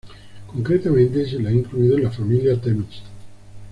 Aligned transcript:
Concretamente 0.47 1.27
se 1.29 1.37
le 1.37 1.49
ha 1.49 1.51
incluido 1.51 1.95
en 1.95 2.03
la 2.05 2.09
familia 2.09 2.59
Temis. 2.59 3.03